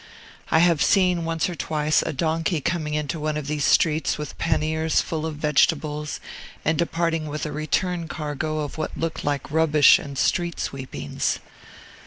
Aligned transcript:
I 0.49 0.57
have 0.57 0.81
seen, 0.81 1.25
once 1.25 1.47
or 1.47 1.53
twice, 1.53 2.01
a 2.01 2.11
donkey 2.11 2.59
coming 2.59 2.95
into 2.95 3.19
one 3.19 3.37
of 3.37 3.45
these 3.45 3.65
streets 3.65 4.17
with 4.17 4.35
panniers 4.39 4.99
full 4.99 5.27
of 5.27 5.35
vegetables, 5.35 6.19
and 6.65 6.75
departing 6.75 7.27
with 7.27 7.45
a 7.45 7.51
return 7.51 8.07
cargo 8.07 8.61
of 8.61 8.79
what 8.79 8.97
looked 8.97 9.23
like 9.23 9.51
rubbish 9.51 9.99
and 9.99 10.17
street 10.17 10.59
sweepings. 10.59 11.37